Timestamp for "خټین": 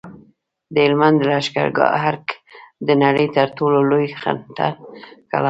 4.21-4.37